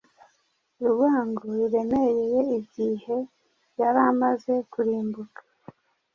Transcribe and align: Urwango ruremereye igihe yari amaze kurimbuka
Urwango 0.83 1.41
ruremereye 1.57 2.39
igihe 2.59 3.17
yari 3.79 3.99
amaze 4.11 4.53
kurimbuka 4.71 5.41